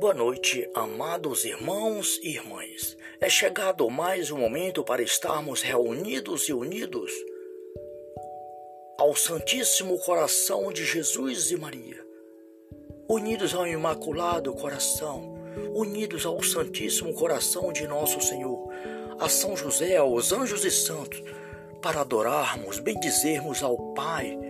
[0.00, 2.96] Boa noite, amados irmãos e irmãs.
[3.20, 7.12] É chegado mais um momento para estarmos reunidos e unidos
[8.98, 12.02] ao Santíssimo Coração de Jesus e Maria,
[13.10, 15.34] unidos ao Imaculado Coração,
[15.74, 18.72] unidos ao Santíssimo Coração de Nosso Senhor,
[19.18, 21.22] a São José, aos anjos e santos,
[21.82, 24.49] para adorarmos, bendizermos ao Pai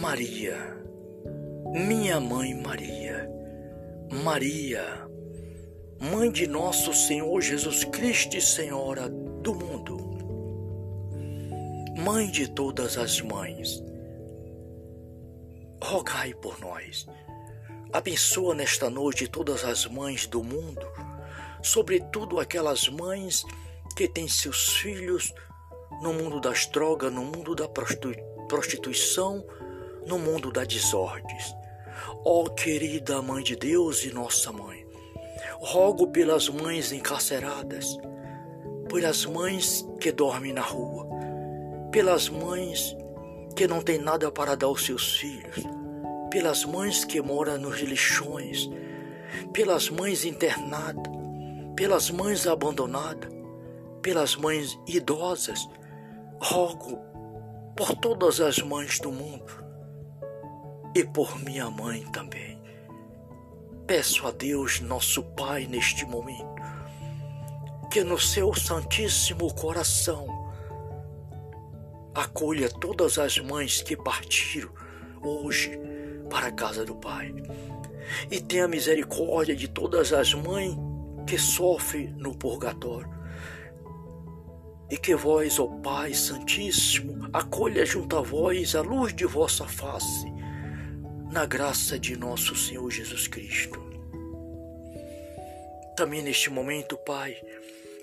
[0.00, 0.56] Maria,
[1.74, 3.28] minha mãe Maria,
[4.22, 5.08] Maria,
[5.98, 9.96] mãe de nosso Senhor Jesus Cristo e Senhora do mundo,
[11.98, 13.82] mãe de todas as mães,
[15.82, 17.04] rogai por nós.
[17.92, 20.86] Abençoa nesta noite todas as mães do mundo,
[21.60, 23.42] sobretudo aquelas mães
[23.96, 25.34] que têm seus filhos
[26.00, 27.68] no mundo das drogas, no mundo da
[28.46, 29.44] prostituição,
[30.08, 31.54] no mundo da desordens.
[32.24, 34.86] Ó oh, querida Mãe de Deus e Nossa Mãe,
[35.60, 37.96] rogo pelas mães encarceradas,
[38.88, 41.06] pelas mães que dormem na rua,
[41.92, 42.96] pelas mães
[43.54, 45.64] que não têm nada para dar aos seus filhos,
[46.30, 48.70] pelas mães que moram nos lixões,
[49.52, 51.12] pelas mães internadas,
[51.76, 53.30] pelas mães abandonadas,
[54.00, 55.68] pelas mães idosas,
[56.40, 56.98] rogo
[57.76, 59.67] por todas as mães do mundo
[60.94, 62.58] e por minha mãe também.
[63.86, 66.62] Peço a Deus, nosso Pai, neste momento,
[67.90, 70.26] que no seu Santíssimo Coração
[72.14, 74.70] acolha todas as mães que partiram
[75.22, 75.70] hoje
[76.28, 77.32] para a casa do Pai
[78.30, 80.76] e tenha misericórdia de todas as mães
[81.26, 83.16] que sofrem no purgatório.
[84.90, 90.37] E que vós, ó Pai Santíssimo, acolha junto a vós a luz de vossa face
[91.30, 93.78] na graça de nosso Senhor Jesus Cristo.
[95.94, 97.36] Também neste momento, Pai,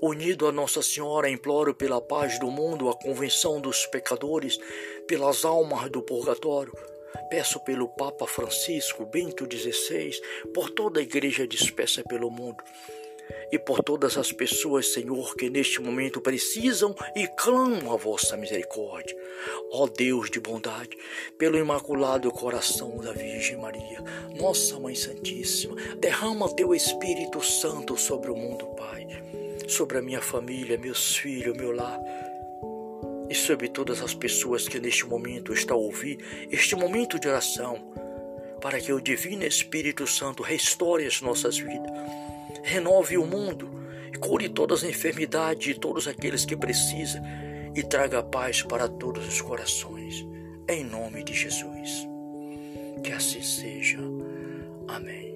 [0.00, 4.58] unido a Nossa Senhora, imploro pela paz do mundo, a convenção dos pecadores,
[5.06, 6.72] pelas almas do purgatório.
[7.28, 10.12] Peço pelo Papa Francisco Bento XVI,
[10.54, 12.62] por toda a igreja dispersa pelo mundo
[13.52, 19.16] e por todas as pessoas, Senhor, que neste momento precisam e clamam a vossa misericórdia.
[19.72, 20.96] Ó Deus de bondade,
[21.38, 24.02] pelo imaculado coração da Virgem Maria,
[24.38, 29.06] nossa Mãe Santíssima, derrama teu Espírito Santo sobre o mundo, Pai,
[29.68, 32.00] sobre a minha família, meus filhos, meu lar
[33.30, 36.18] e sobre todas as pessoas que neste momento estão a ouvir
[36.50, 37.80] este momento de oração,
[38.60, 41.90] para que o Divino Espírito Santo restaure as nossas vidas
[42.62, 43.68] renove o mundo,
[44.20, 47.22] cure todas as enfermidades de todos aqueles que precisam
[47.74, 50.26] e traga paz para todos os corações.
[50.68, 52.08] Em nome de Jesus.
[53.02, 53.98] Que assim seja.
[54.88, 55.30] Amém.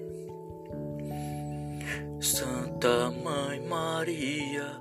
[2.21, 4.79] Santa Mãe Maria,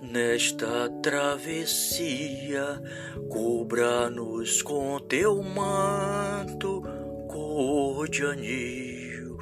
[0.00, 2.80] nesta travessia,
[3.28, 6.79] cubra-nos com teu manto
[7.60, 9.36] cor de anil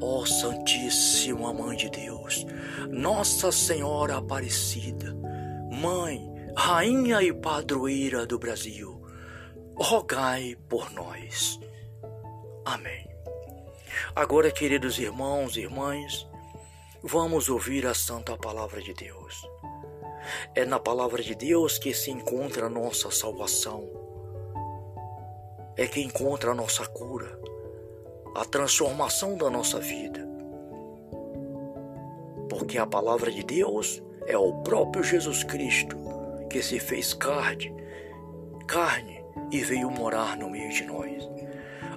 [0.00, 2.46] Ó Santíssima Mãe de Deus,
[2.88, 5.14] Nossa Senhora Aparecida,
[5.70, 9.02] Mãe, Rainha e Padroeira do Brasil,
[9.74, 11.60] rogai por nós.
[12.64, 13.06] Amém.
[14.14, 16.26] Agora, queridos irmãos e irmãs,
[17.02, 19.46] vamos ouvir a Santa Palavra de Deus.
[20.54, 24.05] É na Palavra de Deus que se encontra a nossa salvação,
[25.76, 27.38] é que encontra a nossa cura
[28.36, 30.28] a transformação da nossa vida.
[32.50, 35.96] Porque a palavra de Deus é o próprio Jesus Cristo
[36.50, 37.74] que se fez carne,
[38.66, 41.26] carne e veio morar no meio de nós.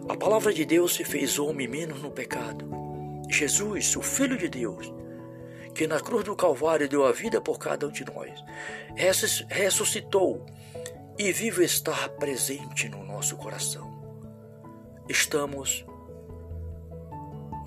[0.08, 2.66] A palavra de Deus se fez homem menos no pecado.
[3.30, 4.94] Jesus, o Filho de Deus,
[5.76, 8.44] que na cruz do Calvário deu a vida por cada um de nós,
[9.50, 10.46] ressuscitou
[11.20, 14.00] e vivo está presente no nosso coração.
[15.10, 15.86] Estamos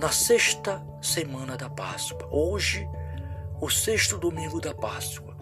[0.01, 2.27] na sexta semana da Páscoa.
[2.31, 2.89] Hoje,
[3.61, 5.37] o sexto domingo da Páscoa.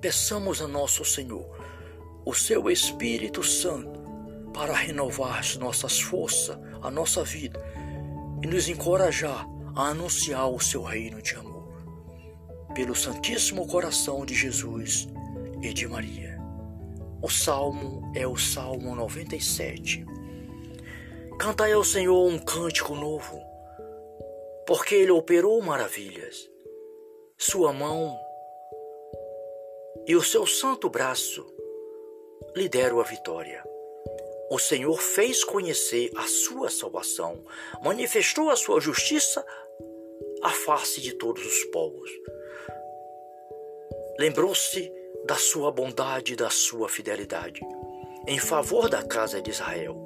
[0.00, 1.46] Peçamos a nosso Senhor
[2.24, 4.00] o seu Espírito Santo
[4.54, 7.62] para renovar as nossas forças, a nossa vida
[8.42, 9.46] e nos encorajar
[9.76, 11.68] a anunciar o seu reino de amor.
[12.74, 15.06] Pelo Santíssimo Coração de Jesus
[15.60, 16.33] e de Maria.
[17.24, 20.04] O salmo é o Salmo 97.
[21.40, 23.42] Cantai ao Senhor um cântico novo,
[24.66, 26.50] porque Ele operou maravilhas.
[27.38, 28.14] Sua mão
[30.06, 31.46] e o seu santo braço
[32.54, 33.64] lhe deram a vitória.
[34.50, 37.42] O Senhor fez conhecer a sua salvação,
[37.82, 39.42] manifestou a sua justiça
[40.42, 42.10] à face de todos os povos.
[44.18, 47.60] Lembrou-se da sua bondade e da sua fidelidade
[48.26, 49.96] em favor da casa de Israel.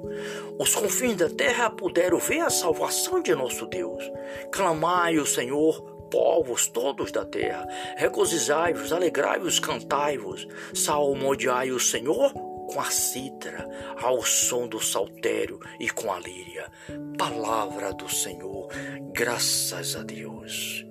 [0.57, 4.03] Os confins da terra puderam ver a salvação de nosso Deus.
[4.51, 5.81] Clamai o Senhor,
[6.11, 7.65] povos todos da terra.
[7.95, 10.47] Regozijai-vos, alegrai-vos, cantai-vos.
[10.73, 13.67] Salmodiai o Senhor com a cítara,
[13.99, 16.69] ao som do saltério e com a líria.
[17.17, 18.69] Palavra do Senhor,
[19.11, 20.85] graças a Deus.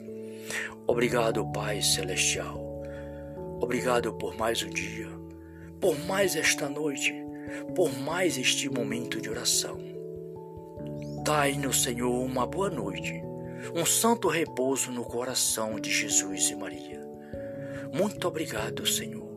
[0.86, 2.67] Obrigado, Pai Celestial.
[3.60, 5.08] Obrigado por mais um dia,
[5.80, 7.14] por mais esta noite,
[7.74, 9.78] por mais este momento de oração.
[11.24, 13.22] Dai-nos, Senhor, uma boa noite,
[13.74, 17.06] um santo repouso no coração de Jesus e Maria.
[17.92, 19.28] Muito obrigado, Senhor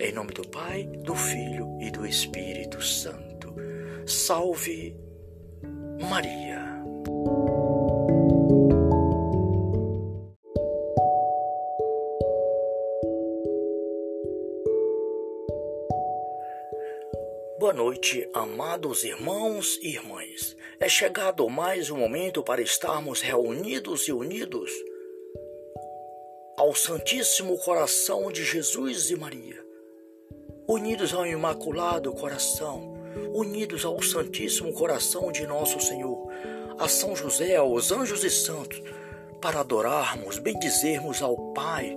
[0.00, 3.54] em nome do Pai, do Filho e do Espírito Santo.
[4.06, 4.96] Salve
[6.10, 6.53] Maria.
[17.64, 20.54] Boa noite, amados irmãos e irmãs.
[20.78, 24.70] É chegado mais um momento para estarmos reunidos e unidos
[26.58, 29.64] ao Santíssimo Coração de Jesus e Maria
[30.68, 32.98] unidos ao Imaculado Coração,
[33.32, 36.28] unidos ao Santíssimo Coração de Nosso Senhor,
[36.78, 38.82] a São José, aos anjos e santos,
[39.40, 41.96] para adorarmos, bendizermos ao Pai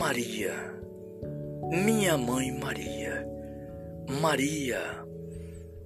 [0.00, 0.54] Maria,
[1.70, 3.28] minha mãe Maria,
[4.08, 5.04] Maria,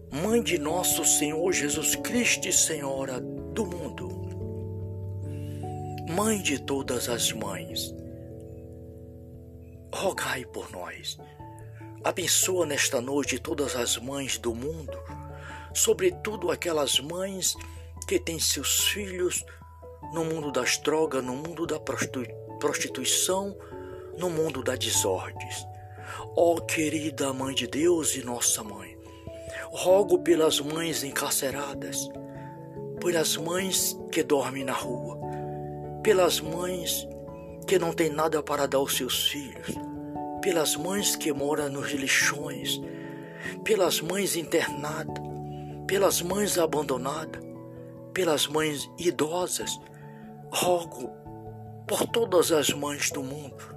[0.09, 4.09] mãe de nosso Senhor Jesus Cristo Senhora do mundo,
[6.09, 7.93] mãe de todas as mães,
[9.93, 11.19] rogai por nós.
[12.05, 14.97] Abençoa nesta noite todas as mães do mundo,
[15.75, 17.57] sobretudo aquelas mães
[18.07, 19.45] que têm seus filhos
[20.13, 21.81] no mundo das drogas, no mundo da
[22.61, 23.57] prostituição,
[24.19, 25.67] no mundo da desordens.
[26.37, 28.97] Ó oh, querida Mãe de Deus e nossa Mãe,
[29.71, 32.09] rogo pelas mães encarceradas,
[33.01, 35.19] pelas mães que dormem na rua,
[36.03, 37.07] pelas mães
[37.67, 39.75] que não têm nada para dar aos seus filhos,
[40.43, 42.81] pelas mães que moram nos lixões,
[43.65, 45.23] pelas mães internadas,
[45.87, 47.43] pelas mães abandonadas,
[48.13, 49.79] pelas mães idosas.
[50.51, 51.11] Rogo
[51.87, 53.74] por todas as mães do mundo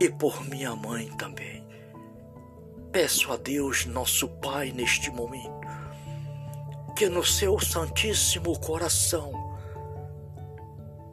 [0.00, 1.66] e por minha mãe também.
[2.92, 5.60] Peço a Deus, nosso Pai, neste momento,
[6.96, 9.32] que no seu Santíssimo Coração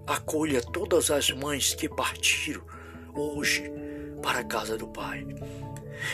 [0.08, 2.64] acolha todas as mães que partiram
[3.14, 3.72] hoje
[4.22, 5.26] para a casa do Pai.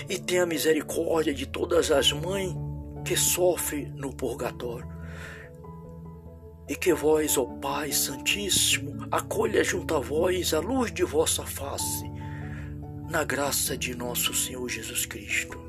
[0.10, 2.56] E tenha misericórdia de todas as mães
[3.06, 4.90] que sofrem no purgatório.
[6.68, 12.11] E que vós, ó Pai Santíssimo, acolha junto a vós a luz de vossa face,
[13.12, 15.60] na graça de nosso Senhor Jesus Cristo.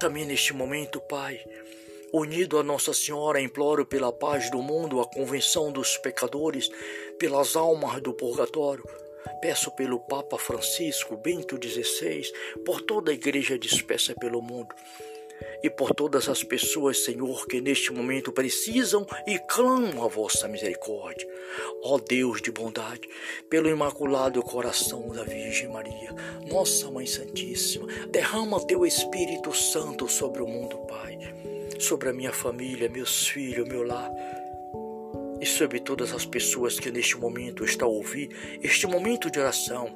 [0.00, 1.38] Também neste momento, Pai,
[2.10, 6.70] Unido a Nossa Senhora, imploro pela paz do mundo, a convenção dos pecadores,
[7.18, 8.82] pelas almas do purgatório.
[9.42, 12.22] Peço pelo Papa Francisco, Bento XVI,
[12.64, 14.74] por toda a igreja dispersa pelo mundo
[15.62, 21.26] e por todas as pessoas, Senhor, que neste momento precisam e clamam a vossa misericórdia.
[21.82, 23.08] Ó Deus de bondade,
[23.48, 26.14] pelo imaculado coração da Virgem Maria,
[26.50, 31.06] nossa Mãe Santíssima, derrama teu Espírito Santo sobre o mundo, Pai
[31.78, 34.10] sobre a minha família, meus filhos, meu lar
[35.40, 38.30] e sobre todas as pessoas que neste momento estão a ouvir
[38.62, 39.90] este momento de oração,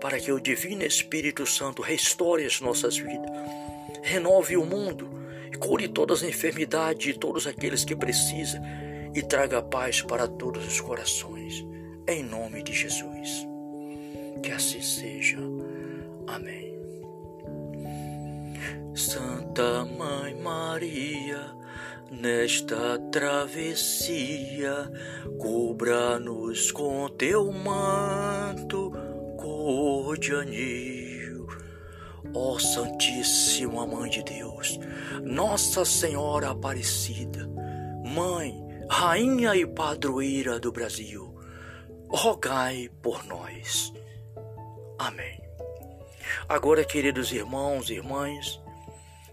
[0.00, 3.30] para que o Divino Espírito Santo restaure as nossas vidas,
[4.02, 5.14] renove o mundo
[5.64, 8.60] cure todas as enfermidades de todos aqueles que precisam
[9.14, 11.64] e traga paz para todos os corações.
[12.06, 13.46] Em nome de Jesus.
[14.42, 15.38] Que assim seja.
[16.26, 16.74] Amém.
[18.94, 21.40] Santa Mãe Maria,
[22.10, 24.90] nesta travessia,
[25.38, 28.92] cubra-nos com teu manto
[29.38, 31.13] cor de anil.
[32.34, 34.78] Ó Santíssima Mãe de Deus,
[35.22, 37.48] Nossa Senhora Aparecida,
[38.04, 38.60] Mãe,
[38.90, 41.32] Rainha e Padroeira do Brasil,
[42.10, 43.92] rogai por nós.
[44.98, 45.40] Amém.
[46.48, 48.60] Agora, queridos irmãos e irmãs,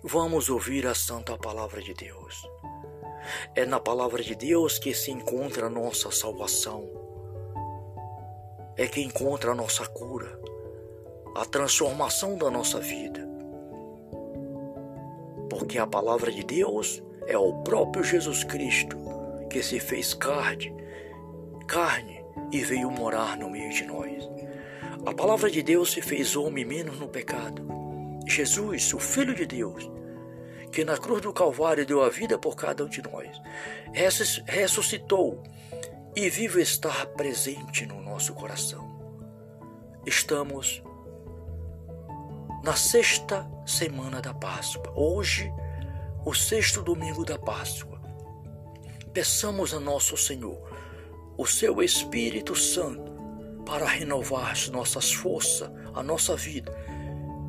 [0.04, 2.48] vamos ouvir a santa palavra de Deus.
[3.56, 6.88] É na palavra de Deus que se encontra a nossa salvação.
[8.78, 10.40] É que encontra a nossa cura,
[11.36, 13.28] a transformação da nossa vida.
[15.50, 18.98] Porque a palavra de Deus é o próprio Jesus Cristo
[19.50, 20.74] que se fez carne,
[21.68, 24.30] carne e veio morar no meio de nós.
[25.06, 27.68] A palavra de Deus se fez homem menos no pecado.
[28.28, 29.90] Jesus, o Filho de Deus,
[30.72, 33.42] que na cruz do Calvário deu a vida por cada um de nós,
[34.48, 35.44] ressuscitou
[36.16, 38.90] e vive estar presente no nosso coração.
[40.06, 40.82] Estamos
[42.64, 45.52] na sexta semana da Páscoa, hoje,
[46.24, 48.00] o sexto domingo da Páscoa.
[49.12, 50.62] Peçamos a nosso Senhor
[51.38, 53.12] o seu Espírito Santo
[53.66, 56.72] para renovar as nossas forças, a nossa vida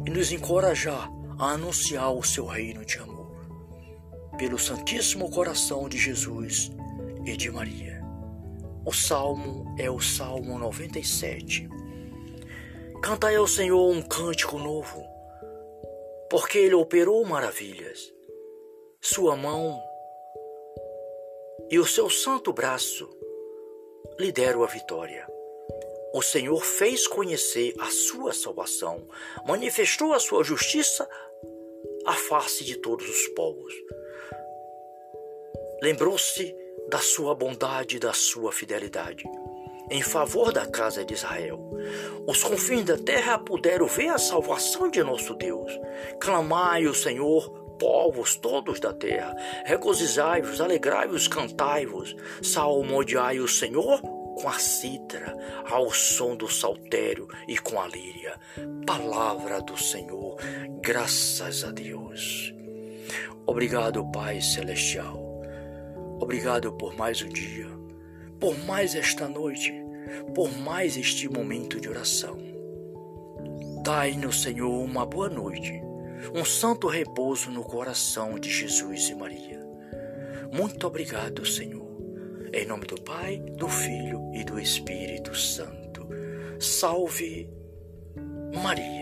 [0.07, 3.33] e nos encorajar a anunciar o seu reino de amor.
[4.39, 6.73] Pelo Santíssimo Coração de Jesus
[7.27, 8.03] e de Maria.
[8.85, 11.69] O salmo é o Salmo 97.
[13.03, 15.05] Cantai ao Senhor um cântico novo,
[16.31, 18.15] porque Ele operou maravilhas.
[19.01, 19.77] Sua mão
[21.69, 23.11] e o seu santo braço
[24.21, 25.27] lhe deram a vitória.
[26.15, 29.09] O Senhor fez conhecer a sua salvação,
[29.45, 31.09] manifestou a sua justiça
[32.07, 33.75] à face de todos os povos.
[35.83, 36.55] Lembrou-se
[36.89, 39.25] da sua bondade e da sua fidelidade
[39.93, 41.61] em favor da casa de Israel.
[42.27, 45.73] Os confins da terra puderam ver a salvação de nosso Deus.
[46.21, 54.59] Clamai o Senhor povos todos da terra, regozijai-vos, alegrai-vos, cantai-vos, salmodiai o Senhor com a
[54.59, 55.37] cítara,
[55.69, 58.39] ao som do saltério e com a líria.
[58.87, 60.37] Palavra do Senhor,
[60.81, 62.55] graças a Deus.
[63.47, 65.21] Obrigado, Pai Celestial.
[66.21, 67.67] Obrigado por mais um dia,
[68.39, 69.73] por mais esta noite,
[70.35, 72.39] por mais este momento de oração.
[73.85, 75.83] Dai-nos, Senhor, uma boa noite
[76.35, 79.61] um santo repouso no coração de Jesus e Maria.
[80.53, 81.83] Muito obrigado, Senhor.
[82.53, 86.07] Em nome do Pai, do Filho e do Espírito Santo.
[86.61, 87.51] Salve
[88.63, 89.02] Maria.